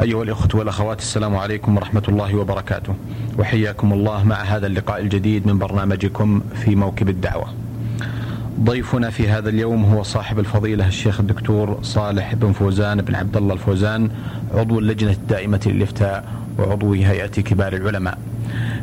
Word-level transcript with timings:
أيها 0.00 0.22
الإخوة 0.22 0.48
والأخوات 0.54 0.98
السلام 0.98 1.36
عليكم 1.36 1.76
ورحمة 1.76 2.02
الله 2.08 2.34
وبركاته. 2.34 2.94
وحياكم 3.38 3.92
الله 3.92 4.24
مع 4.24 4.42
هذا 4.42 4.66
اللقاء 4.66 5.00
الجديد 5.00 5.46
من 5.46 5.58
برنامجكم 5.58 6.40
في 6.54 6.76
موكب 6.76 7.08
الدعوة. 7.08 7.46
ضيفنا 8.60 9.10
في 9.10 9.28
هذا 9.28 9.48
اليوم 9.48 9.84
هو 9.84 10.02
صاحب 10.02 10.38
الفضيلة 10.38 10.88
الشيخ 10.88 11.20
الدكتور 11.20 11.78
صالح 11.82 12.34
بن 12.34 12.52
فوزان 12.52 13.02
بن 13.02 13.14
عبد 13.14 13.36
الله 13.36 13.54
الفوزان 13.54 14.10
عضو 14.54 14.78
اللجنة 14.78 15.10
الدائمة 15.10 15.60
للإفتاء 15.66 16.24
وعضو 16.58 16.92
هيئة 16.92 17.26
كبار 17.26 17.72
العلماء. 17.72 18.18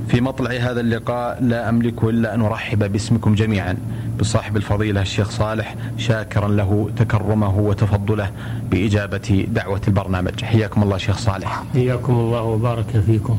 في 0.08 0.22
مطلع 0.22 0.52
هذا 0.52 0.80
اللقاء 0.80 1.44
لا 1.44 1.70
أملك 1.70 2.04
إلا 2.04 2.36
أن 2.36 2.42
أرحب 2.42 2.92
باسمكم 2.92 3.36
جميعا 3.36 3.78
بصاحب 4.20 4.58
الفضيلة 4.58 5.02
الشيخ 5.02 5.30
صالح 5.30 5.76
شاكرا 5.98 6.48
له 6.48 6.90
تكرمه 6.98 7.60
وتفضله 7.60 8.30
بإجابة 8.72 9.48
دعوة 9.48 9.82
البرنامج. 9.88 10.44
حياكم 10.44 10.84
الله 10.84 10.98
شيخ 10.98 11.18
صالح. 11.18 11.64
حياكم 11.74 12.14
الله 12.14 12.42
وبارك 12.42 13.04
فيكم. 13.06 13.38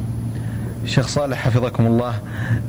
شيخ 0.86 1.06
صالح 1.08 1.38
حفظكم 1.38 1.86
الله. 1.86 2.14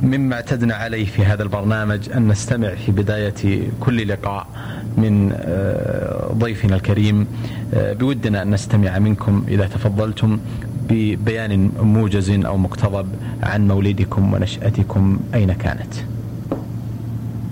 مما 0.03 0.35
اعتدنا 0.35 0.75
عليه 0.75 1.05
في 1.05 1.25
هذا 1.25 1.43
البرنامج 1.43 2.09
أن 2.15 2.27
نستمع 2.27 2.75
في 2.75 2.91
بداية 2.91 3.61
كل 3.79 4.07
لقاء 4.07 4.47
من 4.97 5.31
آه، 5.35 6.33
ضيفنا 6.33 6.75
الكريم. 6.75 7.27
آه، 7.73 7.93
بودنا 7.93 8.41
أن 8.41 8.51
نستمع 8.51 8.99
منكم 8.99 9.45
إذا 9.47 9.67
تفضلتم. 9.67 10.39
ببيان 10.89 11.71
موجز 11.81 12.29
أو 12.29 12.57
مقتضب 12.57 13.07
عن 13.43 13.67
مولدكم 13.67 14.33
ونشأتكم 14.33 15.19
أين 15.33 15.53
كانت. 15.53 15.93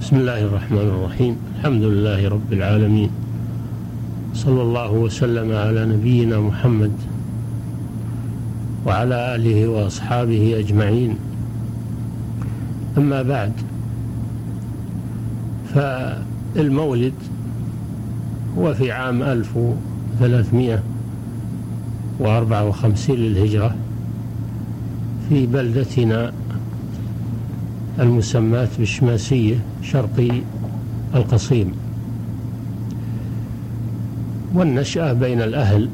بسم 0.02 0.16
الله 0.16 0.45
الرحمن 0.45 0.78
الرحيم. 0.78 1.36
الحمد 1.59 1.84
لله 1.84 2.30
رب 2.30 2.54
العالمين. 2.54 3.09
صلى 4.34 4.61
الله 4.61 4.92
وسلم 4.92 5.52
على 5.52 5.86
نبينا 5.86 6.39
محمد 6.39 6.92
وعلى 8.86 9.36
آله 9.36 9.67
وأصحابه 9.67 10.59
أجمعين. 10.59 11.16
أما 12.98 13.22
بعد 13.22 13.54
فالمولد 15.73 17.14
هو 18.58 18.73
في 18.73 18.92
عام 18.92 19.23
1354 22.19 23.16
للهجرة 23.16 23.75
في 25.30 25.45
بلدتنا 25.45 26.33
المسماة 28.00 28.70
بالشماسية 28.80 29.55
شرقي 29.81 30.31
القصيم. 31.16 31.72
والنشأة 34.53 35.14
بين 35.14 35.42
الأهل 35.42 35.89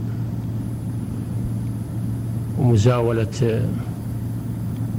ومزاولة 2.59 3.61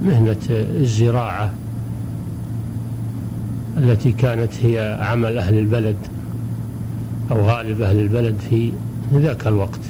مهنة 0.03 0.37
الزراعة 0.51 1.53
التي 3.77 4.13
كانت 4.13 4.53
هي 4.63 4.99
عمل 5.03 5.39
أهل 5.39 5.59
البلد 5.59 5.97
أو 7.31 7.41
غالب 7.41 7.83
أهل 7.83 7.99
البلد 8.01 8.37
في 8.51 8.73
ذاك 9.15 9.47
الوقت. 9.47 9.81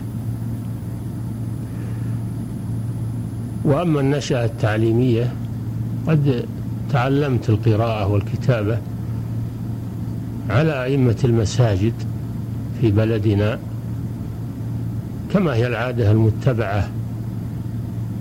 وأما 3.65 4.01
النشأة 4.01 4.45
التعليمية 4.45 5.33
قد 6.07 6.45
تعلمت 6.93 7.51
القراءة 7.51 8.07
والكتابة 8.07 8.79
على 10.51 10.85
أئمة 10.85 11.17
المساجد 11.25 11.93
في 12.81 12.91
بلدنا 12.91 13.59
كما 15.33 15.55
هي 15.55 15.67
العادة 15.67 16.11
المتبعة 16.11 16.89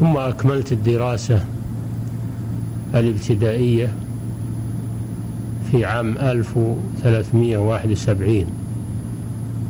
ثم 0.00 0.16
أكملت 0.16 0.72
الدراسة 0.72 1.44
الابتدائية 2.94 3.92
في 5.70 5.84
عام 5.84 6.18
1371 6.18 8.44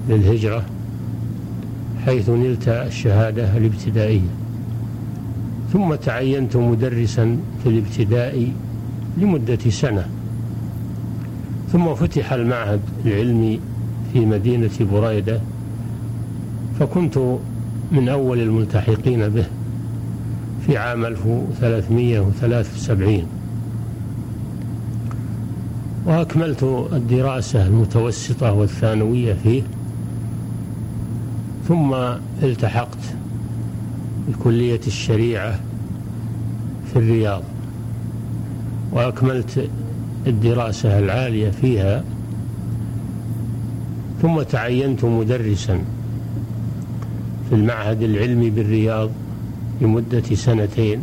للهجرة 0.08 0.64
حيث 2.06 2.28
نلت 2.28 2.68
الشهادة 2.68 3.56
الابتدائية. 3.56 4.28
ثم 5.72 5.94
تعينت 5.94 6.56
مدرسا 6.56 7.36
في 7.62 7.68
الابتدائي 7.68 8.52
لمدة 9.18 9.70
سنة 9.70 10.06
ثم 11.72 11.94
فتح 11.94 12.32
المعهد 12.32 12.80
العلمي 13.06 13.60
في 14.12 14.26
مدينة 14.26 14.70
بريدة 14.92 15.40
فكنت 16.80 17.18
من 17.92 18.08
أول 18.08 18.40
الملتحقين 18.40 19.28
به 19.28 19.44
في 20.66 20.76
عام 20.76 21.04
1373 21.04 23.22
وأكملت 26.06 26.62
الدراسة 26.92 27.66
المتوسطة 27.66 28.52
والثانوية 28.52 29.34
فيه 29.42 29.62
ثم 31.68 31.94
التحقت 32.42 32.98
بكلية 34.28 34.80
الشريعة 34.86 35.60
في 36.92 36.98
الرياض. 36.98 37.42
وأكملت 38.92 39.68
الدراسة 40.26 40.98
العالية 40.98 41.50
فيها 41.50 42.04
ثم 44.22 44.42
تعينت 44.42 45.04
مدرسا 45.04 45.80
في 47.48 47.54
المعهد 47.54 48.02
العلمي 48.02 48.50
بالرياض 48.50 49.10
لمدة 49.80 50.34
سنتين. 50.34 51.02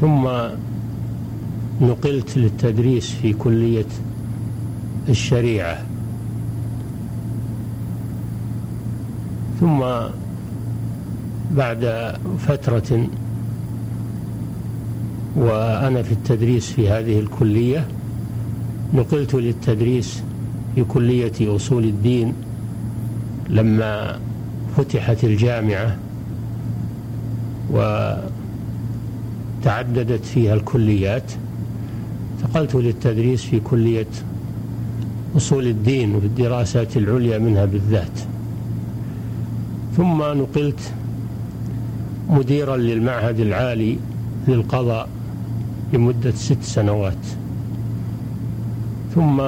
ثم 0.00 0.28
نقلت 1.80 2.38
للتدريس 2.38 3.10
في 3.10 3.32
كلية 3.32 3.86
الشريعة. 5.08 5.78
ثم 9.60 9.84
بعد 11.56 12.12
فترة 12.38 13.06
وأنا 15.36 16.02
في 16.02 16.12
التدريس 16.12 16.70
في 16.72 16.88
هذه 16.88 17.20
الكلية 17.20 17.86
نقلت 18.94 19.34
للتدريس 19.34 20.22
في 20.74 20.84
كلية 20.84 21.56
أصول 21.56 21.84
الدين 21.84 22.34
لما 23.48 24.18
فتحت 24.76 25.24
الجامعة 25.24 25.96
وتعددت 29.60 30.24
فيها 30.24 30.54
الكليات 30.54 31.32
انتقلت 32.38 32.74
للتدريس 32.74 33.44
في 33.44 33.60
كلية 33.60 34.06
أصول 35.36 35.66
الدين 35.66 36.14
وفي 36.14 36.26
الدراسات 36.26 36.96
العليا 36.96 37.38
منها 37.38 37.64
بالذات. 37.64 38.20
ثم 39.96 40.22
نقلت 40.22 40.92
مديرا 42.28 42.76
للمعهد 42.76 43.40
العالي 43.40 43.96
للقضاء 44.48 45.08
لمدة 45.92 46.30
ست 46.30 46.62
سنوات. 46.62 47.26
ثم 49.14 49.42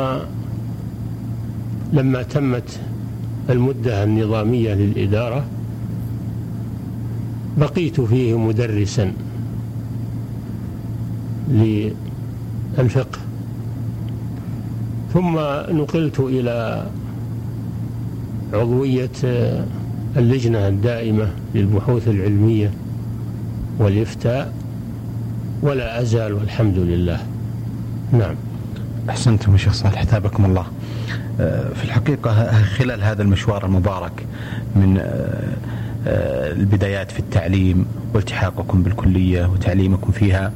لما 1.93 2.23
تمت 2.23 2.81
المدة 3.51 4.05
النظامية 4.05 4.75
للإدارة 4.75 5.45
بقيت 7.59 8.01
فيه 8.01 8.39
مدرسا 8.39 9.13
للفقه. 11.49 13.19
ثم 15.13 15.37
نقلت 15.77 16.21
إلى 16.21 16.87
عضوية 18.53 19.11
اللجنة 20.17 20.69
الدائمة 20.69 21.31
للبحوث 21.55 22.09
العلمية 22.09 22.71
والإفتاء 23.79 24.53
ولا 25.63 26.03
أزال 26.03 26.33
والحمد 26.33 26.79
لله. 26.79 27.21
نعم. 28.13 28.35
أحسنتم 29.11 29.53
يا 29.53 29.57
شيخ 29.57 29.73
صالح 29.73 30.03
تابكم 30.03 30.45
الله. 30.45 30.67
في 31.75 31.85
الحقيقة 31.85 32.63
خلال 32.63 33.03
هذا 33.03 33.23
المشوار 33.23 33.67
المبارك 33.67 34.27
من 34.77 34.99
آه، 34.99 35.03
آه، 36.07 36.53
البدايات 36.53 37.11
في 37.11 37.19
التعليم 37.19 37.87
والتحاقكم 38.15 38.83
بالكلية 38.83 39.47
وتعليمكم 39.47 40.13
فيها 40.13 40.53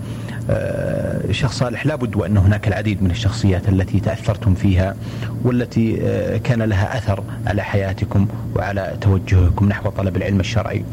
آه، 0.50 1.32
شيخ 1.32 1.52
صالح 1.52 1.86
لابد 1.86 2.16
وأن 2.16 2.36
هناك 2.36 2.68
العديد 2.68 3.02
من 3.02 3.10
الشخصيات 3.10 3.68
التي 3.68 4.00
تأثرتم 4.00 4.54
فيها 4.54 4.96
والتي 5.44 5.98
آه، 6.02 6.36
كان 6.36 6.62
لها 6.62 6.98
أثر 6.98 7.24
على 7.46 7.62
حياتكم 7.62 8.26
وعلى 8.56 8.96
توجهكم 9.00 9.68
نحو 9.68 9.90
طلب 9.90 10.16
العلم 10.16 10.40
الشرعي. 10.40 10.84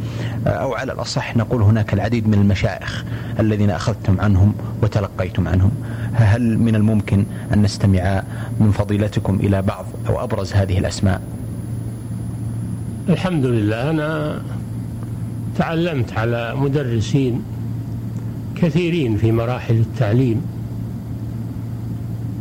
أو 0.48 0.74
على 0.74 0.94
الأصح 0.94 1.38
نقول 1.38 1.62
هناك 1.62 1.94
العديد 1.94 2.28
من 2.28 2.34
المشايخ 2.34 3.06
الذين 3.40 3.70
أخذتم 3.70 4.22
عنهم 4.22 4.54
وتلقيتم 4.84 5.48
عنهم. 5.48 5.72
هل 6.14 6.58
من 6.60 6.76
الممكن 6.76 7.26
أن 7.54 7.62
نستمع 7.62 8.24
من 8.60 8.72
فضيلتكم 8.72 9.40
إلى 9.40 9.62
بعض 9.62 9.86
أو 10.10 10.24
أبرز 10.24 10.54
هذه 10.54 10.80
الأسماء؟ 10.80 11.22
الحمد 13.10 13.46
لله. 13.46 13.90
أنا 13.90 14.42
تعلمت 15.58 16.14
على 16.14 16.56
مدرسين 16.56 17.44
كثيرين 18.64 19.18
في 19.18 19.32
مراحل 19.32 19.76
التعليم 19.76 20.42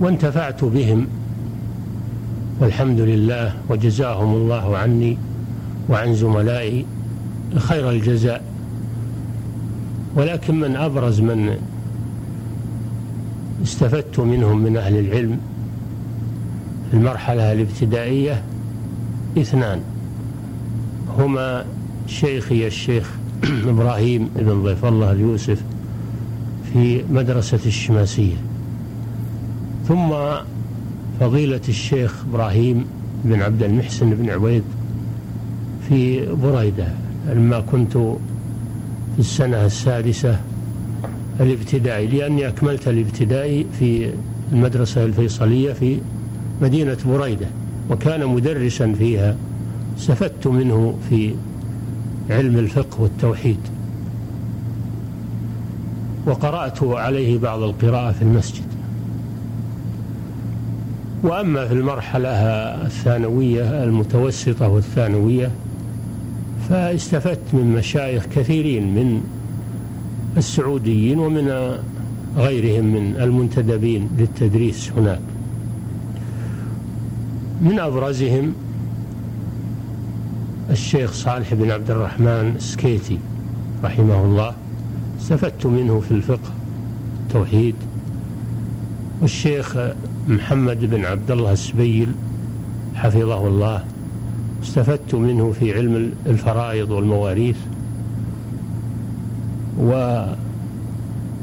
وانتفعت 0.00 0.64
بهم 0.64 1.06
والحمد 2.60 3.00
لله 3.00 3.54
وجزاهم 3.68 4.34
الله 4.34 4.76
عني 4.76 5.18
وعن 5.88 6.14
زملائي 6.14 6.86
خير 7.56 7.90
الجزاء. 7.90 8.44
ولكن 10.14 10.60
من 10.60 10.76
أبرز 10.76 11.20
من 11.20 11.56
استفدت 13.62 14.20
منهم 14.20 14.58
من 14.58 14.76
أهل 14.76 14.98
العلم 14.98 15.38
في 16.90 16.96
المرحلة 16.96 17.52
الابتدائية 17.52 18.42
اثنان 19.38 19.80
هما 21.18 21.64
شيخي 22.06 22.66
الشيخ 22.66 23.10
إبراهيم 23.66 24.28
بن 24.36 24.62
ضيف 24.62 24.84
الله 24.84 25.12
اليوسف 25.12 25.62
في 26.72 27.04
مدرسة 27.10 27.60
الشماسية. 27.66 28.36
ثم 29.88 30.14
فضيلة 31.20 31.60
الشيخ 31.68 32.24
إبراهيم 32.30 32.84
بن 33.24 33.42
عبد 33.42 33.62
المحسن 33.62 34.10
بن 34.10 34.30
عبيد 34.30 34.62
في 35.88 36.26
بريدة. 36.42 36.88
لما 37.34 37.60
كنت 37.60 37.92
في 37.92 39.18
السنة 39.18 39.64
السادسة 39.66 40.40
الابتدائي 41.40 42.06
لأني 42.06 42.48
أكملت 42.48 42.88
الابتدائي 42.88 43.66
في 43.78 44.10
المدرسة 44.52 45.04
الفيصلية 45.04 45.72
في 45.72 45.98
مدينة 46.62 46.96
بريدة 47.06 47.46
وكان 47.90 48.26
مدرسا 48.26 48.92
فيها 48.92 49.36
استفدت 49.98 50.46
منه 50.46 50.94
في 51.10 51.34
علم 52.30 52.58
الفقه 52.58 53.02
والتوحيد. 53.02 53.58
وقرأت 56.26 56.82
عليه 56.82 57.38
بعض 57.38 57.62
القراءة 57.62 58.12
في 58.12 58.22
المسجد. 58.22 58.64
وأما 61.22 61.66
في 61.68 61.74
المرحلة 61.74 62.30
الثانوية 62.86 63.84
المتوسطة 63.84 64.68
والثانوية 64.68 65.50
فاستفدت 66.68 67.54
من 67.54 67.72
مشايخ 67.72 68.26
كثيرين 68.26 68.94
من 68.94 69.22
السعوديين 70.36 71.18
ومن 71.18 71.76
غيرهم 72.36 72.84
من 72.84 73.16
المنتدبين 73.16 74.08
للتدريس 74.18 74.90
هناك. 74.96 75.20
من 77.62 77.78
أبرزهم 77.78 78.54
الشيخ 80.70 81.12
صالح 81.12 81.54
بن 81.54 81.70
عبد 81.70 81.90
الرحمن 81.90 82.54
السكيتي 82.56 83.18
رحمه 83.84 84.24
الله. 84.24 84.54
استفدت 85.22 85.66
منه 85.66 86.00
في 86.00 86.10
الفقه 86.10 86.50
التوحيد 87.22 87.74
والشيخ 89.20 89.76
محمد 90.28 90.84
بن 90.84 91.04
عبد 91.04 91.30
الله 91.30 91.52
السبيل 91.52 92.08
حفظه 92.94 93.46
الله 93.46 93.84
استفدت 94.62 95.14
منه 95.14 95.52
في 95.52 95.74
علم 95.74 96.12
الفرائض 96.26 96.90
والمواريث. 96.90 97.56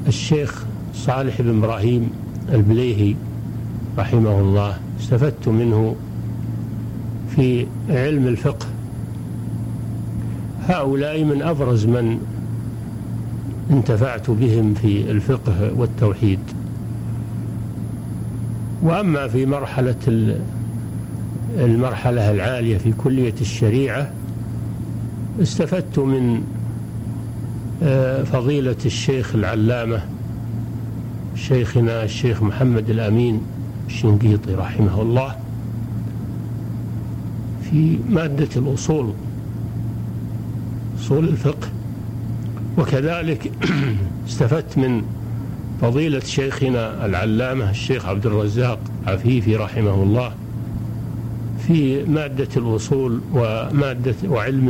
والشيخ 0.06 0.66
صالح 0.94 1.42
بن 1.42 1.58
إبراهيم 1.58 2.10
البليهي 2.54 3.16
رحمه 3.98 4.40
الله 4.40 4.78
استفدت 5.00 5.48
منه 5.48 5.96
في 7.36 7.66
علم 7.90 8.28
الفقه. 8.28 8.66
هؤلاء 10.68 11.24
من 11.24 11.42
أبرز 11.42 11.86
من 11.86 12.20
انتفعت 13.70 14.30
بهم 14.30 14.74
في 14.74 15.12
الفقه 15.12 15.72
والتوحيد. 15.78 16.40
وأما 18.84 19.28
في 19.28 19.46
مرحلة 19.46 19.96
المرحلة 21.58 22.32
العالية 22.32 22.78
في 22.78 22.92
كلية 22.92 23.34
الشريعة 23.42 24.12
استفدت 25.42 26.00
من 26.00 26.42
آه، 27.84 28.24
فضيلة 28.24 28.76
الشيخ 28.86 29.36
العلامة 29.36 30.02
شيخنا 31.36 32.04
الشيخ 32.04 32.44
محمد 32.44 32.90
الأمين 32.90 33.42
الشنقيطي 33.88 34.54
رحمه 34.56 35.02
الله 35.02 35.36
في 37.72 37.98
مادة 38.10 38.50
الأصول 38.56 39.14
أصول 41.00 41.28
الفقه. 41.28 41.68
وكذلك 42.80 43.52
استفدت 44.28 44.78
من 44.78 45.04
فضيلة 45.82 46.20
شيخنا 46.20 47.06
العلامة 47.06 47.70
الشيخ 47.70 48.06
عبد 48.06 48.26
الرزاق 48.26 48.80
عفيفي 49.08 49.56
رحمه 49.56 50.04
الله 50.04 50.32
في 51.68 52.04
مادة 52.04 52.48
الأصول 52.58 53.22
ومادة 53.34 54.16
وعلم 54.28 54.70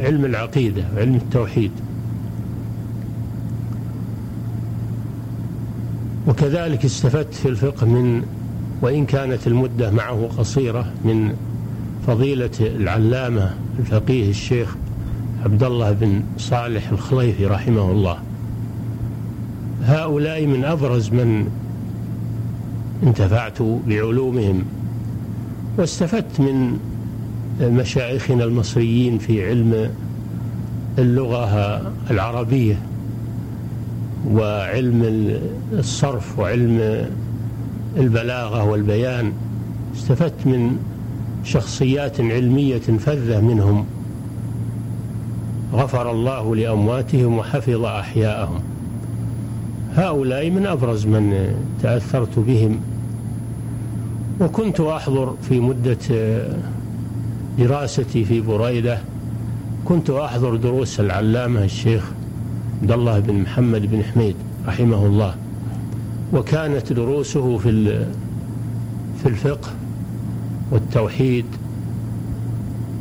علم 0.00 0.24
العقيدة 0.24 0.84
وعلم 0.96 1.14
التوحيد. 1.14 1.70
وكذلك 6.26 6.84
استفدت 6.84 7.34
في 7.34 7.48
الفقه 7.48 7.86
من 7.86 8.22
وإن 8.82 9.06
كانت 9.06 9.46
المدة 9.46 9.90
معه 9.90 10.30
قصيرة 10.38 10.92
من 11.04 11.34
فضيلة 12.06 12.50
العلامة 12.60 13.54
الفقيه 13.78 14.30
الشيخ 14.30 14.76
عبد 15.44 15.62
الله 15.62 15.92
بن 15.92 16.22
صالح 16.38 16.90
الخليفي 16.90 17.46
رحمه 17.46 17.90
الله. 17.90 18.18
هؤلاء 19.84 20.46
من 20.46 20.64
أبرز 20.64 21.10
من 21.10 21.48
انتفعت 23.02 23.62
بعلومهم 23.62 24.62
واستفدت 25.78 26.40
من 26.40 26.78
مشايخنا 27.60 28.44
المصريين 28.44 29.18
في 29.18 29.48
علم 29.48 29.90
اللغة 30.98 31.92
العربية 32.10 32.78
وعلم 34.30 35.30
الصرف 35.72 36.38
وعلم 36.38 37.06
البلاغة 37.96 38.64
والبيان. 38.64 39.32
استفدت 39.96 40.46
من 40.46 40.76
شخصيات 41.44 42.20
علمية 42.20 42.78
فذة 42.78 43.40
منهم. 43.40 43.86
غفر 45.72 46.10
الله 46.10 46.56
لأمواتهم 46.56 47.38
وحفظ 47.38 47.84
أحياءهم. 47.84 48.60
هؤلاء 49.94 50.50
من 50.50 50.66
أبرز 50.66 51.06
من 51.06 51.54
تأثرت 51.82 52.38
بهم. 52.38 52.80
وكنت 54.40 54.80
أحضر 54.80 55.34
في 55.48 55.60
مدة 55.60 55.98
دراستي 57.58 58.24
في 58.24 58.40
بريدة. 58.40 58.98
كنت 59.84 60.10
أحضر 60.10 60.56
دروس 60.56 61.00
العلامة 61.00 61.64
الشيخ 61.64 62.10
عبد 62.82 62.92
الله 62.92 63.18
بن 63.18 63.34
محمد 63.34 63.90
بن 63.90 64.02
حميد 64.04 64.34
رحمه 64.66 65.06
الله. 65.06 65.34
وكانت 66.32 66.92
دروسه 66.92 67.58
في 67.58 68.04
في 69.22 69.28
الفقه 69.28 69.70
والتوحيد 70.70 71.44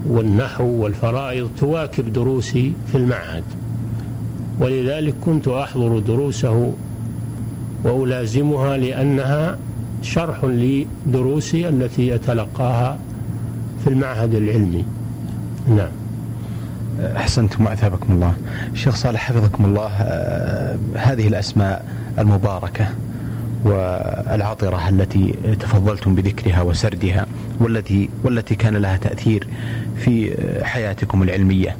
والنحو 0.08 0.65
والفرائض 0.65 1.50
تواكب 1.60 2.13
دروسي 2.13 2.74
في 2.91 2.98
المعهد 2.98 3.43
ولذلك 4.60 5.13
كنت 5.25 5.48
أحضر 5.48 6.00
دروسه 6.00 6.74
وألازمها 7.84 8.77
لأنها 8.77 9.58
شرح 10.01 10.43
لدروسي 10.43 11.70
التي 11.70 12.15
أتلقاها 12.15 12.98
في 13.84 13.89
المعهد 13.89 14.36
العلمي. 14.36 14.86
نعم. 15.67 15.91
أحسنتم 17.17 17.65
وأثابكم 17.65 18.13
الله. 18.13 18.34
شيخ 18.74 18.96
صالح 18.96 19.22
حفظكم 19.22 19.65
الله 19.65 19.88
آه، 19.88 20.77
هذه 20.96 21.27
الأسماء 21.27 21.86
المباركة 22.20 22.86
والعطرة 23.65 24.89
التي 24.89 25.34
تفضلتم 25.60 26.15
بذكرها 26.15 26.62
وسردها. 26.62 27.25
والتي 27.62 28.10
والتي 28.24 28.56
كان 28.56 28.75
لها 28.75 28.98
تأثير 28.98 29.48
في 29.98 30.38
حياتكم 30.63 31.24
العلمية. 31.24 31.75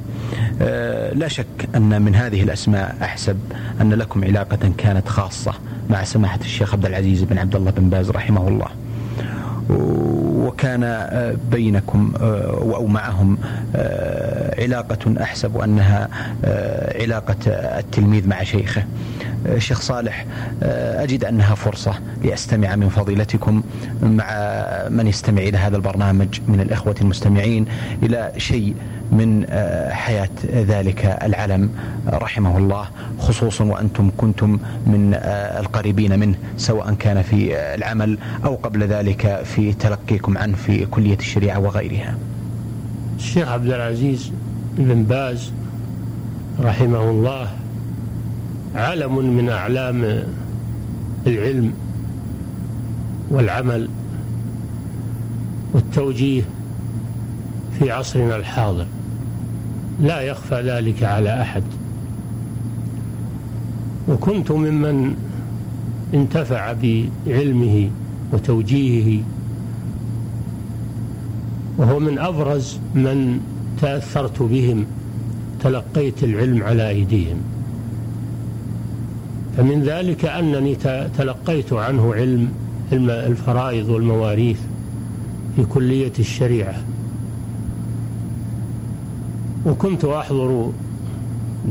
آه، 0.62 1.14
لا 1.14 1.28
شك 1.28 1.68
أن 1.74 2.02
من 2.02 2.14
هذه 2.14 2.42
الأسماء 2.42 2.96
أحسب 3.02 3.38
أن 3.80 3.92
لكم 3.94 4.24
علاقة 4.24 4.72
كانت 4.78 5.08
خاصة 5.08 5.54
مع 5.90 6.04
سماحة 6.04 6.40
الشيخ 6.40 6.72
عبد 6.74 6.86
العزيز 6.86 7.22
بن 7.22 7.38
عبد 7.38 7.56
الله 7.56 7.70
بن 7.70 7.88
باز 7.88 8.10
رحمه 8.10 8.48
الله. 8.48 8.68
وكان 10.52 10.82
آه، 10.84 11.34
بينكم 11.50 12.12
آه، 12.20 12.76
أو 12.76 12.86
معهم 12.86 13.38
علاقة 14.58 15.22
أحسب 15.22 15.56
أنها 15.56 16.08
علاقة 17.00 17.36
التلميذ 17.78 18.28
مع 18.28 18.42
شيخه. 18.42 18.84
شيخ 19.58 19.80
صالح 19.80 20.26
آه، 20.62 21.02
أجد 21.02 21.24
أنها 21.24 21.54
فرصة 21.54 21.94
لأستمع 22.24 22.76
من 22.76 22.88
فضيلتكم 22.88 23.62
مع 24.02 24.26
من 24.88 25.06
يستمع 25.06 25.42
إلى 25.42 25.58
هذا 25.58 25.76
البرنامج 25.76 26.40
من 26.48 26.60
الإخوة 26.60 26.94
المستمعين 27.00 27.66
إلى 28.02 28.32
شيء 28.36 28.74
من 29.12 29.44
آه، 29.48 29.92
حياة 29.92 30.28
ذلك 30.52 31.18
العلم 31.22 31.70
رحمه 32.08 32.58
الله 32.58 32.88
خصوصا 33.18 33.64
وأنتم 33.64 34.10
كنتم 34.16 34.58
من 34.86 35.14
آه، 35.14 35.60
القريبين 35.60 36.18
منه 36.18 36.34
سواء 36.56 36.94
كان 36.94 37.22
في 37.22 37.56
العمل 37.74 38.18
أو 38.44 38.54
قبل 38.54 38.82
ذلك 38.82 39.42
في 39.44 39.72
تلقيكم 39.72 40.38
عنه 40.38 40.56
في 40.56 40.86
كلية 40.86 41.18
الشريعة 41.18 41.58
وغيرها. 41.58 42.16
الشيخ 43.16 43.48
عبد 43.48 43.66
العزيز 43.66 44.32
بن 44.78 45.02
باز 45.02 45.52
رحمه 46.60 47.10
الله 47.10 47.48
علم 48.74 49.36
من 49.36 49.48
أعلام 49.48 50.22
العلم 51.26 51.72
والعمل 53.30 53.88
والتوجيه 55.74 56.42
في 57.78 57.90
عصرنا 57.90 58.36
الحاضر. 58.36 58.86
لا 60.02 60.20
يخفى 60.20 60.60
ذلك 60.60 61.02
على 61.02 61.42
أحد. 61.42 61.62
وكنت 64.08 64.50
ممن 64.50 65.14
انتفع 66.14 66.72
بعلمه 66.72 67.90
وتوجيهه 68.32 69.22
وهو 71.78 71.98
من 71.98 72.18
أبرز 72.18 72.78
من 72.94 73.40
تأثرت 73.80 74.42
بهم 74.42 74.86
تلقيت 75.60 76.24
العلم 76.24 76.62
على 76.62 76.88
أيديهم. 76.88 77.36
فمن 79.56 79.82
ذلك 79.82 80.24
أنني 80.24 80.74
تلقيت 81.18 81.72
عنه 81.72 82.14
علم 82.14 82.48
الفرائض 82.92 83.88
والمواريث 83.88 84.58
في 85.56 85.64
كلية 85.64 86.12
الشريعة. 86.18 86.74
وكنت 89.66 90.04
أحضر 90.04 90.70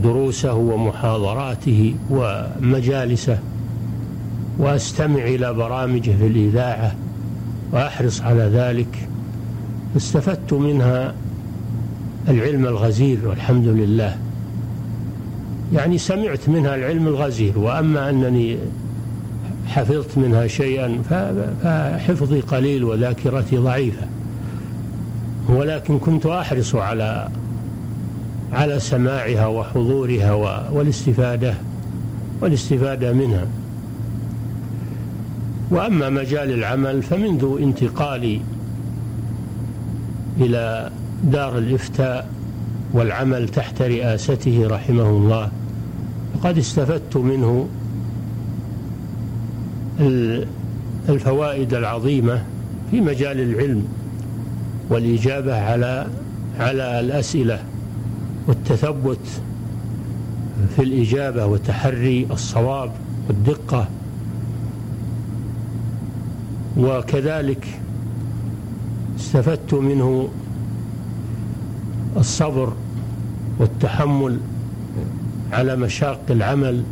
دروسه 0.04 0.54
ومحاضراته 0.54 1.96
ومجالسه 2.10 3.40
وأستمع 4.58 5.24
إلى 5.24 5.54
برامجه 5.54 6.12
في 6.12 6.28
الإذاعة 6.28 6.96
وأحرص 7.72 8.22
على 8.22 8.44
ذلك. 8.44 9.10
استفدت 9.98 10.54
منها 10.54 11.14
العلم 12.28 12.66
الغزير 12.66 13.18
والحمد 13.28 13.68
لله. 13.68 14.18
يعني 15.74 15.98
سمعت 15.98 16.50
منها 16.50 16.76
العلم 16.76 17.08
الغزير 17.08 17.60
وأما 17.60 18.10
أنني 18.10 18.58
حفظت 19.68 20.18
منها 20.18 20.48
شيئا 20.48 21.02
فحفظي 21.64 22.40
قليل 22.40 22.84
وذاكرتي 22.84 23.58
ضعيفة. 23.58 24.08
ولكن 25.50 26.00
كنت 26.00 26.26
أحرص 26.26 26.76
على 26.76 27.30
على 28.54 28.80
سماعها 28.80 29.48
وحضورها 29.48 30.34
والاستفادة 30.72 31.54
والاستفادة 32.42 33.14
منها. 33.14 33.48
وأما 35.72 36.10
مجال 36.10 36.52
العمل 36.54 37.04
فمنذ 37.04 37.58
انتقالي 37.62 38.42
إلى 40.40 40.90
دار 41.24 41.58
الإفتاء 41.58 42.30
والعمل 42.94 43.50
تحت 43.50 43.82
رئاسته 43.82 44.68
رحمه 44.68 45.10
الله 45.10 45.52
وقد 46.36 46.58
استفدت 46.58 47.18
منه 47.18 47.68
الفوائد 51.10 51.74
العظيمة 51.74 52.44
في 52.92 53.02
مجال 53.02 53.40
العلم 53.40 53.88
والإجابة 54.90 55.62
على 55.62 56.08
على 56.60 57.00
الأسئلة. 57.00 57.60
والتثبت 58.48 59.42
في 60.76 60.82
الإجابة 60.82 61.46
وتحري 61.46 62.28
الصواب 62.32 62.92
والدقة. 63.28 63.88
وكذلك 66.78 67.80
استفدت 69.20 69.74
منه 69.74 70.30
الصبر 72.18 72.74
والتحمل 73.60 74.38
على 75.52 75.76
مشاق 75.76 76.20
العمل. 76.30 76.84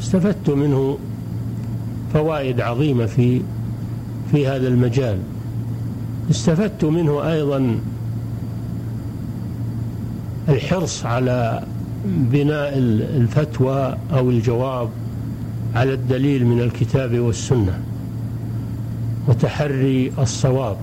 استفدت 0.00 0.50
منه 0.50 0.98
فوائد 2.12 2.60
عظيمة 2.60 3.06
في 3.06 3.40
في 4.32 4.48
هذا 4.48 4.68
المجال. 4.68 5.18
استفدت 6.30 6.84
منه 6.84 7.32
أيضا 7.32 7.80
الحرص 10.50 11.06
على 11.06 11.62
بناء 12.04 12.78
الفتوى 12.78 13.96
أو 14.12 14.30
الجواب 14.30 14.88
على 15.74 15.94
الدليل 15.94 16.46
من 16.46 16.60
الكتاب 16.60 17.18
والسنة 17.18 17.80
وتحري 19.28 20.12
الصواب 20.18 20.76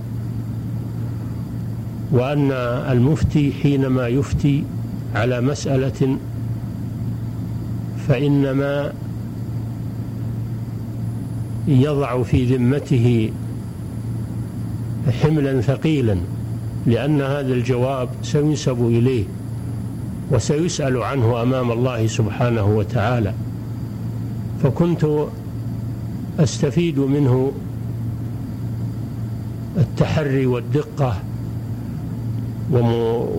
وأن 2.10 2.52
المفتي 2.92 3.52
حينما 3.62 4.08
يفتي 4.08 4.64
على 5.14 5.40
مسألة 5.40 6.16
فإنما 8.08 8.92
يضع 11.68 12.22
في 12.22 12.56
ذمته 12.56 13.30
حملا 15.22 15.60
ثقيلا 15.60 16.16
لأن 16.86 17.20
هذا 17.20 17.54
الجواب 17.54 18.08
سينسب 18.22 18.86
إليه. 18.86 19.24
وسيسأل 20.30 21.02
عنه 21.02 21.42
أمام 21.42 21.72
الله 21.72 22.06
سبحانه 22.06 22.64
وتعالى. 22.64 23.32
فكنت 24.62 25.06
أستفيد 26.40 26.98
منه 26.98 27.52
التحري 29.76 30.46
والدقة 30.46 31.16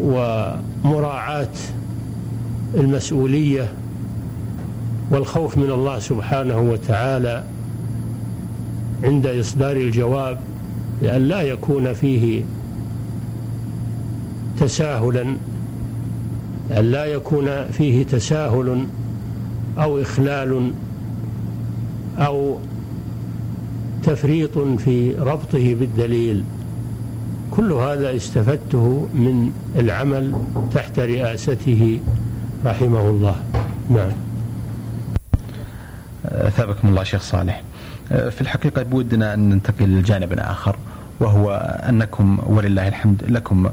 ومراعاة 0.04 1.48
المسؤولية 2.76 3.74
والخوف 5.12 5.58
من 5.58 5.72
الله 5.72 6.00
سبحانه 6.00 6.60
وتعالى 6.60 7.44
عند 9.04 9.28
إصدار 9.28 9.76
الجواب 9.76 10.40
لأن 11.02 11.22
لا 11.22 11.42
يكون 11.42 11.94
فيه 11.94 12.44
تساهلا 14.60 15.36
أن 16.78 16.92
لا 16.92 17.06
يكون 17.06 17.68
فيه 17.72 18.04
تساهل 18.04 18.86
أو 19.78 20.02
إخلال 20.02 20.72
أو 22.18 22.58
تفريط 24.04 24.58
في 24.58 25.16
ربطه 25.20 25.76
بالدليل. 25.76 26.44
كل 27.52 27.72
هذا 27.72 28.16
استفدته 28.16 29.08
من 29.14 29.52
العمل 29.76 30.34
تحت 30.74 31.00
رئاسته 31.00 32.00
رحمه 32.66 33.10
الله. 33.10 33.36
نعم. 33.90 34.12
أثابكم 36.26 36.88
الله 36.88 37.04
شيخ 37.04 37.22
صالح. 37.22 37.62
في 38.10 38.42
الحقيقة 38.42 38.84
بودنا 38.84 39.34
أن 39.34 39.50
ننتقل 39.50 39.86
لجانب 39.86 40.34
آخر 40.34 40.76
وهو 41.20 41.52
أنكم 41.90 42.40
ولله 42.48 42.88
الحمد 42.88 43.24
لكم 43.28 43.70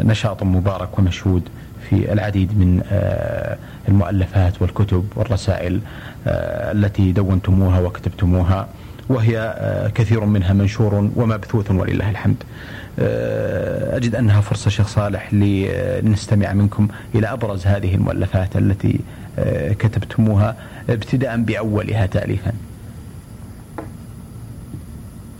نشاط 0.00 0.42
مبارك 0.42 0.98
ومشهود 0.98 1.42
في 1.90 2.12
العديد 2.12 2.58
من 2.58 2.82
آه، 2.92 3.58
المؤلفات 3.88 4.62
والكتب 4.62 5.04
والرسائل 5.16 5.80
آه، 6.26 6.72
التي 6.72 7.12
دونتموها 7.12 7.80
وكتبتموها 7.80 8.68
وهي 9.08 9.38
آه، 9.38 9.88
كثير 9.88 10.24
منها 10.24 10.52
منشور 10.52 11.10
ومبثوث 11.16 11.70
ولله 11.70 12.10
الحمد. 12.10 12.36
أجد 13.92 14.14
أنها 14.14 14.40
فرصة 14.40 14.70
شيخ 14.70 14.88
صالح 14.88 15.34
لنستمع 15.34 16.52
منكم 16.52 16.88
إلى 17.14 17.32
أبرز 17.32 17.66
هذه 17.66 17.94
المؤلفات 17.94 18.56
التي 18.56 19.00
كتبتموها 19.78 20.56
ابتداء 20.90 21.36
بأولها 21.36 22.06
تأليفا. 22.06 22.52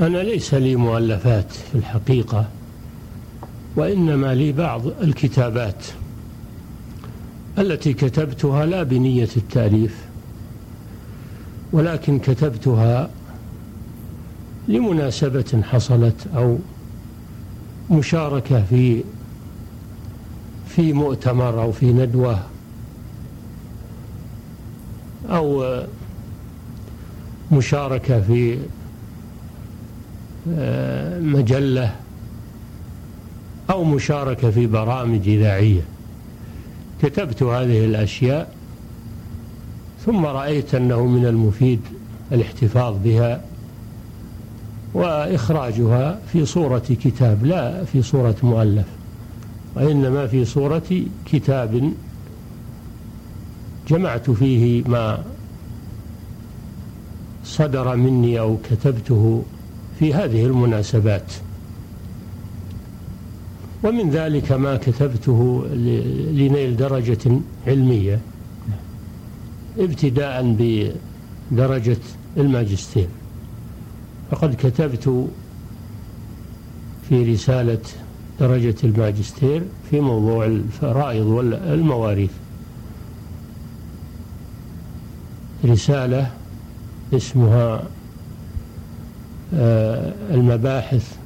أنا 0.01 0.19
ليس 0.19 0.55
لي 0.55 0.77
مؤلفات 0.77 1.53
في 1.53 1.75
الحقيقة 1.75 2.49
وإنما 3.77 4.35
لي 4.35 4.53
بعض 4.53 4.83
الكتابات. 5.03 5.85
التي 7.61 7.93
كتبتها 7.93 8.67
لا 8.67 8.83
بنية 8.83 9.29
التأليف 9.37 10.05
ولكن 11.73 12.19
كتبتها 12.19 13.11
لمناسبة 14.69 15.63
حصلت 15.63 16.27
أو 16.37 16.59
مشاركة 17.91 18.65
في 18.65 19.05
في 20.69 20.93
مؤتمر 20.93 21.63
أو 21.63 21.73
في 21.73 21.93
ندوة 21.93 22.43
أو 25.31 25.81
مشاركة 27.53 28.21
في 28.21 28.59
آه، 30.55 31.21
مجلة 31.21 31.95
أو 33.71 33.85
مشاركة 33.85 34.51
في 34.51 34.67
برامج 34.67 35.29
إذاعية. 35.29 35.83
كتبت 37.03 37.43
هذه 37.43 37.85
الأشياء 37.85 38.55
ثم 40.07 40.27
رأيت 40.27 40.75
أنه 40.75 41.07
من 41.07 41.27
المفيد 41.27 41.81
الاحتفاظ 42.33 42.97
بها 43.05 43.41
وإخراجها 44.95 46.19
في 46.33 46.47
صورة 46.47 46.83
كتاب 47.05 47.47
لا 47.47 47.85
في 47.85 48.03
صورة 48.03 48.37
مؤلف 48.43 48.87
وإنما 49.75 50.27
في 50.27 50.45
صورة 50.45 51.03
كتاب 51.27 51.93
جمعت 53.89 54.31
فيه 54.31 54.83
ما 54.87 55.23
صدر 57.45 57.97
مني 57.97 58.41
أو 58.41 58.57
كتبته 58.71 59.43
في 59.99 60.15
هذه 60.15 60.47
المناسبات. 60.47 61.33
ومن 63.85 64.11
ذلك 64.11 64.53
ما 64.53 64.77
كتبته 64.77 65.65
لنيل 66.33 66.77
درجة 66.77 67.41
علمية 67.67 68.21
ابتداء 69.79 70.57
بدرجة 71.51 71.97
الماجستير. 72.37 73.09
فقد 74.31 74.55
كتبت 74.55 75.29
في 77.09 77.33
رسالة 77.33 77.79
درجة 78.41 78.75
الماجستير 78.85 79.63
في 79.91 80.01
موضوع 80.01 80.45
الفرائض 80.47 81.27
والمواريث. 81.27 82.31
رسالة 85.65 86.31
اسمها 87.13 87.83
آه، 89.55 90.13
المباحث 90.31 91.17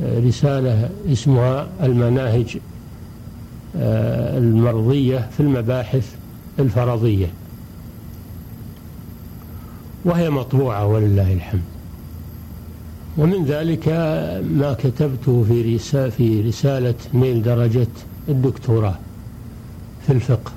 رسالة 0.00 0.88
اسمها 1.12 1.68
المناهج 1.82 2.58
آه، 3.76 4.38
المرضية 4.38 5.28
في 5.36 5.40
المباحث 5.40 6.14
الفرضية. 6.58 7.26
وهي 10.04 10.30
مطبوعة 10.30 10.86
ولله 10.86 11.32
الحمد. 11.32 11.62
ومن 13.18 13.44
ذلك 13.44 13.88
ما 14.50 14.76
كتبته 14.78 15.44
في 15.48 15.78
في 16.10 16.40
رسالة 16.40 16.94
نيل 17.14 17.42
درجة 17.42 17.86
الدكتوراه 18.28 18.94
في 20.06 20.12
الفقه. 20.12 20.52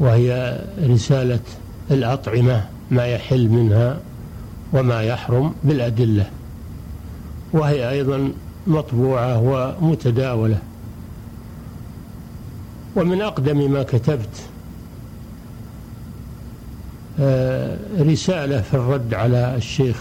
وهي 0.00 0.60
رسالة 0.82 1.40
الأطعمة 1.90 2.64
ما 2.90 3.06
يحل 3.06 3.48
منها 3.48 4.00
وما 4.72 5.02
يحرم 5.02 5.54
بالأدلة. 5.64 6.30
وهي 7.52 7.90
أيضا 7.90 8.32
مطبوعة 8.66 9.38
ومتداولة. 9.82 10.58
ومن 12.96 13.22
أقدم 13.22 13.72
ما 13.72 13.82
كتبت 13.82 14.46
آه، 17.20 17.78
رسالة 18.00 18.60
في 18.60 18.74
الرد 18.74 19.14
على 19.14 19.56
الشيخ 19.56 19.96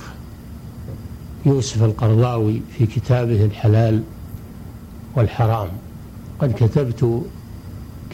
يوسف 1.45 1.83
القرضاوي 1.83 2.61
في 2.77 2.85
كتابه 2.85 3.45
الحلال 3.45 4.03
والحرام. 5.15 5.67
قد 6.39 6.53
كتبت 6.53 7.21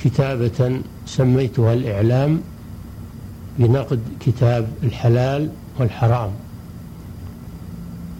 كتابة 0.04 0.80
سميتها 1.06 1.74
الإعلام 1.74 2.42
بنقد 3.60 4.00
كتاب 4.20 4.68
الحلال 4.84 5.50
والحرام. 5.80 6.32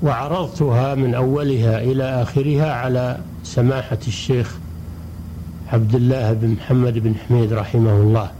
وعرضتها 0.04 0.96
من 0.96 1.16
أولها 1.16 1.80
إلى 1.80 2.04
آخرها 2.04 2.74
على 2.74 3.18
سماحة 3.44 3.98
الشيخ 4.08 4.56
عبد 5.74 5.96
الله 5.96 6.34
بن 6.34 6.50
محمد 6.50 7.00
بن 7.00 7.16
حميد 7.16 7.54
رحمه 7.54 7.92
الله. 7.92 8.32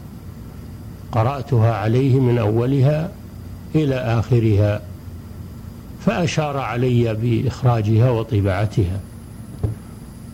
قرأتها 1.12 1.76
عليه 1.76 2.20
من 2.20 2.38
أولها 2.38 3.12
إلى 3.76 3.96
آخرها 3.96 4.82
فأشار 6.06 6.58
علي 6.58 7.14
بإخراجها 7.14 8.10
وطباعتها 8.10 9.00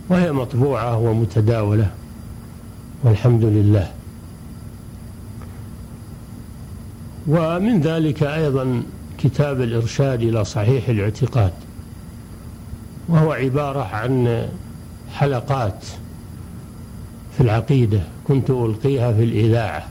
وهي 0.09 0.31
مطبوعة 0.31 0.97
ومتداولة 0.97 1.91
والحمد 3.03 3.43
لله. 3.43 3.91
ومن 7.27 7.81
ذلك 7.81 8.23
أيضا 8.23 8.83
كتاب 9.17 9.61
الإرشاد 9.61 10.21
إلى 10.21 10.45
صحيح 10.45 10.89
الاعتقاد 10.89 11.53
وهو 13.07 13.31
عبارة 13.31 13.83
عن 13.83 14.47
حلقات 15.13 15.85
في 17.37 17.41
العقيدة 17.41 18.01
كنت 18.27 18.49
ألقيها 18.49 19.13
في 19.13 19.23
الإذاعة 19.23 19.87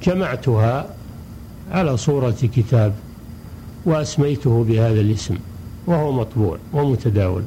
فجمعتها 0.00 0.86
على 1.70 1.96
صورة 1.96 2.30
كتاب 2.30 2.94
وأسميته 3.84 4.64
بهذا 4.64 5.00
الاسم 5.00 5.36
وهو 5.86 6.12
مطبوع 6.12 6.58
ومتداول. 6.72 7.42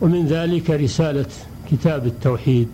ومن 0.00 0.26
ذلك 0.26 0.70
رسالة 0.70 1.26
كتاب 1.70 2.06
التوحيد 2.06 2.68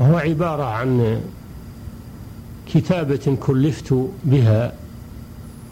وهو 0.00 0.16
عبارة 0.16 0.64
عن 0.64 1.20
كتابة 2.74 3.36
كلفت 3.40 3.94
بها 4.24 4.72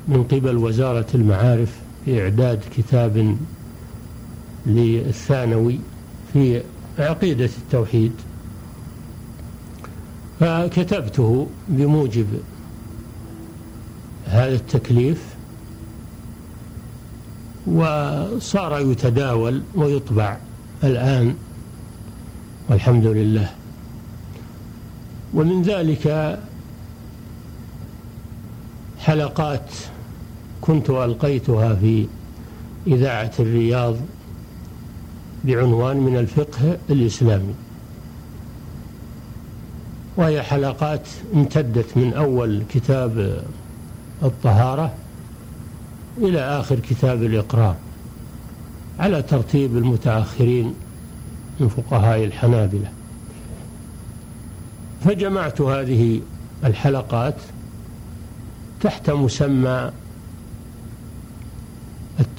من 0.08 0.24
قبل 0.24 0.56
وزارة 0.56 1.06
المعارف 1.14 1.78
في 2.04 2.22
إعداد 2.22 2.60
كتاب 2.76 3.36
للثانوي 4.66 5.78
في 6.32 6.62
عقيدة 6.98 7.50
التوحيد. 7.58 8.12
فكتبته 10.40 11.46
بموجب 11.68 12.26
هذا 14.26 14.54
التكليف 14.54 15.24
وصار 17.66 18.80
يتداول 18.80 19.62
ويطبع 19.74 20.36
الآن 20.84 21.34
والحمد 22.68 23.06
لله. 23.06 23.50
ومن 25.34 25.62
ذلك 25.62 26.38
حلقات 28.98 29.70
كنت 30.60 30.90
ألقيتها 30.90 31.74
في 31.74 32.06
إذاعة 32.86 33.32
الرياض 33.38 33.96
بعنوان 35.44 35.96
من 35.96 36.16
الفقه 36.16 36.78
الإسلامي. 36.90 37.54
وهي 40.16 40.42
حلقات 40.42 41.08
امتدت 41.34 41.96
من 41.96 42.12
أول 42.12 42.62
كتاب 42.70 43.42
الطهارة 44.22 44.94
إلى 46.18 46.40
آخر 46.40 46.78
كتاب 46.78 47.22
الإقرار 47.22 47.76
على 48.98 49.22
ترتيب 49.22 49.76
المتأخرين 49.76 50.74
من 51.60 51.68
فقهاء 51.68 52.24
الحنابلة. 52.24 52.97
فجمعت 55.04 55.60
هذه 55.60 56.20
الحلقات 56.64 57.34
تحت 58.80 59.10
مسمى 59.10 59.90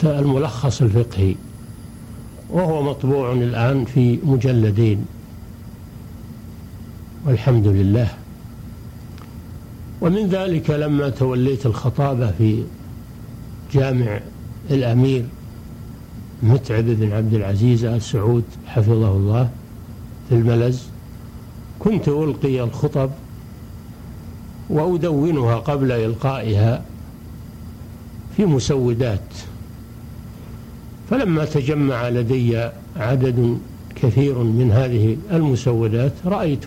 الملخص 0.04 0.82
الفقهي 0.82 1.36
وهو 2.50 2.84
مطبوع 2.84 3.34
الآن 3.34 3.86
في 3.86 4.19
مجلدين. 4.24 5.06
والحمد 7.26 7.67
لله. 7.67 8.08
ومن 10.02 10.28
ذلك 10.28 10.69
لما 10.69 11.10
توليت 11.10 11.65
الخطابة 11.65 12.32
في 12.32 12.63
جامع 13.74 14.19
الأمير 14.72 15.26
متعب 16.43 16.84
بن 16.84 17.12
عبد 17.12 17.34
العزيز 17.34 17.86
آل 17.86 18.02
سعود 18.02 18.43
حفظه 18.67 19.12
الله 19.12 19.50
في 20.30 20.36
الملز. 20.36 20.84
كنت 21.79 22.07
ألقي 22.07 22.63
الخطب 22.63 23.09
وأدونها 24.69 25.55
قبل 25.55 25.91
إلقائها 25.91 26.81
في 28.37 28.45
مسودات 28.45 29.33
فلما 31.09 31.45
تجمع 31.45 32.09
لدي 32.09 32.69
عدد 32.97 33.57
كثير 33.95 34.37
من 34.37 34.71
هذه 34.71 35.17
المسودات 35.31 36.11
رأيت 36.25 36.65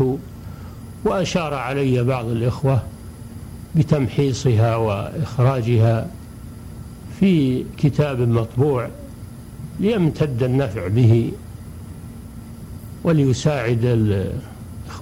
وأشار 1.05 1.55
علي 1.55 2.03
بعض 2.05 2.27
الإخوة 2.29 2.83
بتمحيصها 3.77 4.77
وإخراجها 4.77 6.07
في 7.21 7.65
كتاب 7.79 8.21
مطبوع 8.21 8.89
ليمتد 9.81 10.43
النفع 10.43 10.89
به 10.89 11.33
وليساعد 13.05 13.85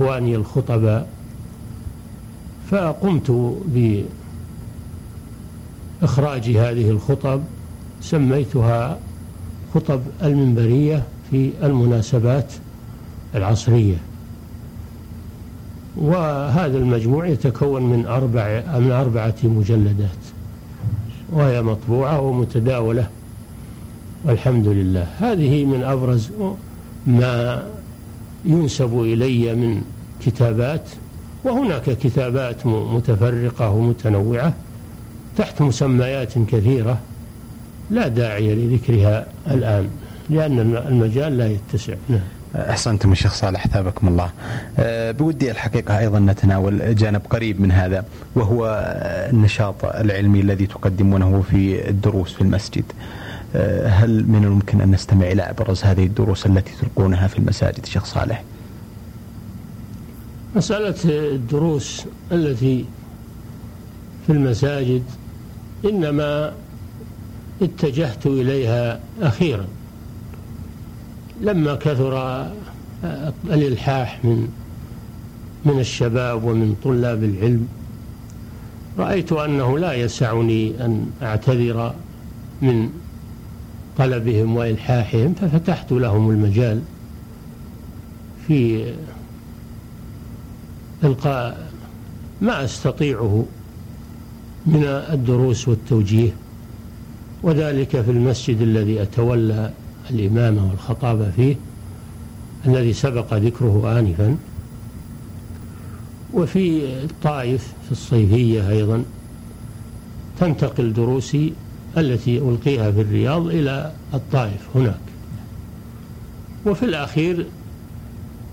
إخواني 0.01 0.37
الخطباء 0.37 1.09
فقمت 2.71 3.57
بإخراج 6.03 6.51
هذه 6.51 6.91
الخطب 6.91 7.41
سميتها 8.01 8.99
خطب 9.75 10.01
المنبرية 10.23 11.03
في 11.31 11.51
المناسبات 11.63 12.53
العصرية. 13.35 13.97
وهذا 15.97 16.79
المجموع 16.79 17.27
يتكون 17.27 17.83
من 17.83 18.07
أربع 18.07 18.63
من 18.79 18.91
أربعة 18.93 19.35
مجلدات 19.45 20.19
وهي 21.33 21.63
مطبوعة 21.63 22.21
ومتداولة 22.21 23.09
والحمد 24.25 24.69
لله. 24.69 25.07
هذه 25.19 25.65
من 25.65 25.83
أبرز 25.83 26.31
ما 27.07 27.65
ينسب 28.45 29.01
إلي 29.01 29.55
من 29.55 29.83
كتابات 30.27 30.89
وهناك 31.45 31.91
كتابات 31.91 32.67
متفرقة 32.67 33.71
ومتنوعة 33.71 34.55
تحت 35.37 35.63
مسميات 35.63 36.33
كثيرة 36.39 36.99
لا 37.91 38.09
داعي 38.09 38.55
لذكرها 38.55 39.27
الآن 39.51 39.89
لأن 40.31 40.77
المجال 40.77 41.39
لا 41.39 41.47
يتسع 41.47 41.95
نعم 42.09 42.21
أحسنتم 42.57 43.13
الشيخ 43.13 43.35
صالح 43.35 43.67
ثابكم 43.67 44.09
الله. 44.09 44.31
أه 44.79 45.11
بودي 45.11 45.51
الحقيقة 45.51 45.99
أيضا 45.99 46.19
نتناول 46.19 46.95
جانب 46.95 47.23
قريب 47.31 47.61
من 47.61 47.73
هذا 47.73 48.05
وهو 48.35 48.85
النشاط 49.33 49.85
العلمي 49.85 50.41
الذي 50.41 50.67
تقدمونه 50.67 51.43
في 51.51 51.89
الدروس 51.89 52.33
في 52.33 52.41
المسجد. 52.41 52.85
أه 53.55 53.89
هل 53.89 54.25
من 54.29 54.45
الممكن 54.45 54.81
أن 54.81 54.91
نستمع 54.91 55.27
إلى 55.27 55.43
أبرز 55.43 55.85
هذه 55.85 56.07
الدروس 56.07 56.47
التي 56.47 56.73
تلقونها 56.81 57.27
في 57.27 57.39
المساجد 57.39 57.87
شيخ 57.87 58.05
صالح؟ 58.05 58.43
مسألة 60.57 60.95
الدروس 61.05 62.05
التي 62.33 62.85
في 64.27 64.33
المساجد 64.33 65.03
إنما 65.85 66.53
اتجهت 67.63 68.27
إليها 68.27 69.01
أخيرا 69.23 69.67
لما 71.41 71.75
كثر 71.75 72.47
الإلحاح 73.45 74.25
من 74.25 74.49
من 75.65 75.79
الشباب 75.81 76.45
ومن 76.45 76.77
طلاب 76.85 77.25
العلم 77.25 77.69
رأيت 78.99 79.33
أنه 79.33 79.79
لا 79.79 79.93
يسعني 79.93 80.85
أن 80.85 81.11
أعتذر 81.23 81.95
من 82.63 82.91
طلبهم 84.01 84.57
وإلحاحهم 84.57 85.35
ففتحت 85.35 85.93
لهم 85.93 86.31
المجال 86.31 86.83
في 88.47 88.93
إلقاء 91.05 91.71
ما 92.41 92.65
أستطيعه 92.65 93.45
من 94.67 94.85
الدروس 94.85 95.69
والتوجيه 95.69 96.31
وذلك 97.43 98.01
في 98.01 98.11
المسجد 98.11 98.61
الذي 98.61 99.03
أتولى 99.03 99.71
الإمامة 100.11 100.71
والخطابة 100.71 101.31
فيه 101.31 101.57
الذي 102.67 102.93
سبق 102.93 103.35
ذكره 103.35 103.99
آنفا 103.99 104.37
وفي 106.35 106.85
الطائف 107.05 107.73
في 107.87 107.93
الصيفية 107.93 108.69
أيضا 108.69 109.05
تنتقل 110.41 110.93
دروسي 110.93 111.53
التي 111.97 112.39
ألقيها 112.39 112.91
في 112.91 113.01
الرياض 113.01 113.47
إلى 113.47 113.93
الطائف 114.15 114.69
هناك. 114.75 115.01
وفي 116.67 116.83
الأخير 116.83 117.47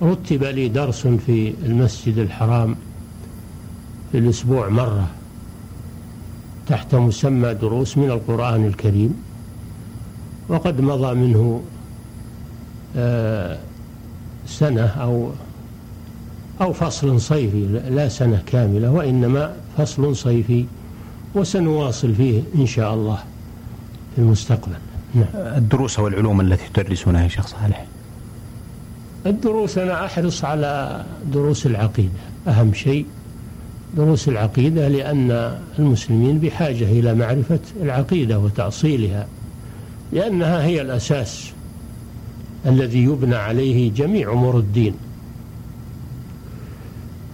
رتب 0.02 0.43
لي 0.43 0.67
درس 0.67 1.08
في 1.08 1.54
المسجد 1.65 2.17
الحرام 2.17 2.76
في 4.12 4.17
الأسبوع 4.17 4.69
مرة 4.69 5.08
تحت 6.67 6.95
مسمى 6.95 7.54
دروس 7.54 7.97
من 7.97 8.12
القرآن 8.12 8.65
الكريم 8.65 9.23
وقد 10.50 10.82
مضى 10.82 11.15
منه 11.15 11.62
آه، 12.95 13.58
سنة 14.47 14.86
أو 14.86 15.30
أو 16.62 16.73
فصل 16.73 17.21
صيفي 17.21 17.65
لا 17.89 18.10
سنة 18.10 18.43
كاملة 18.45 18.91
وإنما 18.91 19.56
فصل 19.78 20.15
صيفي 20.15 20.65
وسنواصل 21.38 22.15
فيه 22.15 22.41
إن 22.56 22.65
شاء 22.65 22.93
الله 22.93 23.23
في 24.15 24.21
المستقبل. 24.21 24.76
نعم. 25.15 25.26
الدروس 25.36 26.00
والعلوم 26.00 26.41
التي 26.41 26.63
تدرسونها 26.73 27.23
يا 27.23 27.28
شيخ 27.28 27.47
صالح؟ 27.47 27.86
الدروس 29.26 29.78
أنا 29.78 30.06
أحرص 30.06 30.45
على 30.45 31.04
دروس 31.34 31.65
العقيدة. 31.65 32.19
أهم 32.47 32.73
شيء 32.73 33.06
دروس 33.97 34.28
العقيدة 34.28 34.88
لأن 34.88 35.60
المسلمين 35.80 36.39
بحاجة 36.39 36.84
إلى 36.84 37.15
معرفة 37.15 37.60
العقيدة 37.82 38.39
وتأصيلها 38.39 39.28
لأنها 40.13 40.63
هي 40.63 40.82
الأساس 40.82 41.52
الذي 42.65 43.04
يبنى 43.04 43.36
عليه 43.36 43.91
جميع 43.91 44.32
أمور 44.32 44.58
الدين. 44.58 44.93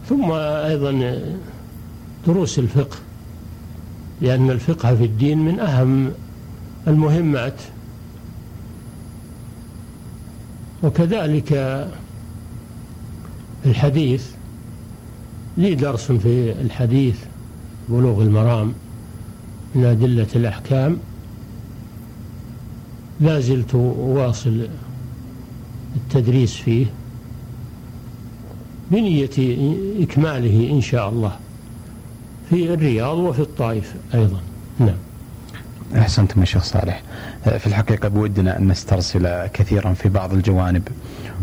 ثم 0.10 0.32
أيضا 0.32 1.22
دروس 2.28 2.60
الفقه. 2.60 2.98
لأن 4.23 4.49
الفقه 4.49 4.95
في 4.95 5.05
الدين 5.05 5.38
من 5.38 5.59
أهم 5.59 6.12
المهمات. 6.88 7.62
وكذلك 10.83 11.53
الحديث 13.65 14.31
لي 15.57 15.75
درس 15.75 16.12
في 16.12 16.51
الحديث 16.62 17.15
بلوغ 17.89 18.21
المرام 18.21 18.73
من 19.75 19.86
أدلة 19.86 20.27
الأحكام. 20.36 20.97
لا 23.21 23.39
زلت 23.39 23.75
أواصل 23.75 24.67
التدريس 25.95 26.53
فيه 26.53 26.86
بنية 28.91 29.29
إكماله 30.03 30.71
إن 30.71 30.81
شاء 30.81 31.09
الله. 31.09 31.39
في 32.54 32.74
الرياض 32.74 33.18
وفي 33.18 33.39
الطائف 33.39 33.94
أيضا. 34.13 34.39
نعم. 34.80 34.96
أحسنتم 35.96 36.42
يا 36.42 36.46
شيخ 36.46 36.63
صالح. 36.63 37.02
في 37.44 37.68
الحقيقة 37.68 38.08
بودنا 38.08 38.58
أن 38.58 38.68
نسترسل 38.68 39.48
كثيرا 39.48 39.94
في 39.94 40.10
بعض 40.10 40.34
الجوانب 40.34 40.88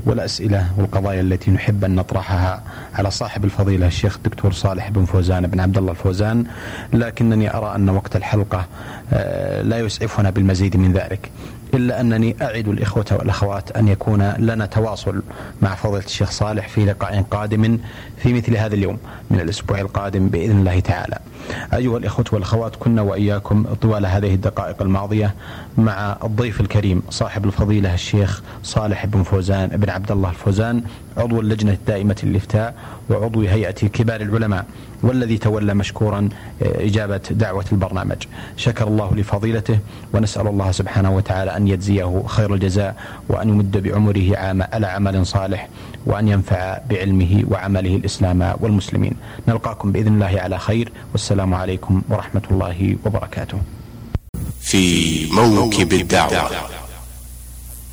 والأسئلة 0.06 0.66
والقضايا 0.78 1.20
التي 1.20 1.50
نحب 1.50 1.84
أن 1.84 1.94
نطرحها 1.94 2.62
على 2.94 3.10
صاحب 3.10 3.44
الفضيلة 3.44 3.86
الشيخ 3.86 4.16
الدكتور 4.16 4.52
صالح 4.52 4.90
بن 4.90 5.04
فوزان 5.04 5.46
بن 5.46 5.60
عبد 5.60 5.78
الله 5.78 5.90
الفوزان. 5.90 6.44
لكنني 6.92 7.56
أرى 7.56 7.74
أن 7.74 7.88
وقت 7.88 8.16
الحلقة 8.16 8.66
آه، 9.12 9.62
لا 9.62 9.78
يسعفنا 9.78 10.30
بالمزيد 10.30 10.76
من 10.76 10.92
ذلك. 10.92 11.30
إلا 11.74 12.00
أنني 12.00 12.36
أعد 12.42 12.68
الإخوة 12.68 13.04
والأخوات 13.12 13.76
أن 13.76 13.88
يكون 13.88 14.32
لنا 14.38 14.66
تواصل 14.66 15.22
مع 15.62 15.74
فضيلة 15.74 16.04
الشيخ 16.04 16.30
صالح 16.30 16.68
في 16.68 16.84
لقاء 16.84 17.22
قادم 17.30 17.78
في 18.16 18.32
مثل 18.32 18.56
هذا 18.56 18.74
اليوم 18.74 18.98
من 19.30 19.40
الأسبوع 19.40 19.80
القادم 19.80 20.28
بإذن 20.28 20.58
الله 20.58 20.80
تعالى. 20.80 21.18
أيها 21.74 21.98
الإخوة 21.98 22.24
والأخوات 22.32 22.76
كنا 22.76 23.02
وإياكم 23.02 23.64
طوال 23.82 24.06
هذه 24.06 24.34
الدقائق 24.34 24.82
الماضية 24.82 25.34
مع 25.78 26.16
الضيف 26.24 26.60
الكريم 26.60 27.02
صاحب 27.10 27.44
الفضيلة 27.44 27.94
الشيخ 27.94 28.42
صالح 28.62 29.06
بن 29.06 29.22
فوزان 29.22 29.68
بن 29.68 29.90
عبد 29.90 30.10
الله 30.10 30.30
الفوزان 30.30 30.82
عضو 31.20 31.40
اللجنة 31.40 31.72
الدائمة 31.72 32.16
للإفتاء 32.22 32.74
وعضو 33.10 33.40
هيئة 33.40 33.70
كبار 33.96 34.20
العلماء 34.20 34.64
والذي 35.02 35.38
تولى 35.38 35.74
مشكورا 35.74 36.28
آه، 36.62 36.86
إجابة 36.86 37.20
دعوة 37.30 37.64
البرنامج. 37.72 38.16
شكر 38.56 38.88
الله 38.88 39.14
لفضيلته 39.16 39.78
ونسأل 40.14 40.46
الله 40.46 40.72
سبحانه 40.72 41.16
وتعالى 41.16 41.56
أن 41.56 41.68
يجزيه 41.68 42.22
خير 42.26 42.54
الجزاء 42.54 42.96
وأن 43.28 43.48
يمد 43.48 43.76
بعمره 43.82 44.36
عام 44.36 44.62
على 44.62 44.86
عمل 44.86 45.26
صالح 45.26 45.68
وأن 46.06 46.28
ينفع 46.28 46.78
بعلمه 46.90 47.44
وعمله 47.50 47.96
الإسلام 47.96 48.54
والمسلمين. 48.60 49.12
نلقاكم 49.48 49.92
بإذن 49.92 50.14
الله 50.14 50.40
على 50.40 50.58
خير 50.58 50.92
والسلام 51.12 51.54
عليكم 51.54 52.02
ورحمة 52.08 52.42
الله 52.50 52.96
وبركاته. 53.06 53.58
في 54.60 55.26
موكب 55.32 55.92
الدعوة 55.92 56.50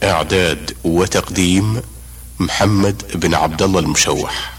إعداد 0.04 0.72
وتقديم 0.84 1.82
محمد 2.40 3.04
بن 3.16 3.34
عبد 3.34 3.62
الله 3.62 3.80
المشوح. 3.80 4.57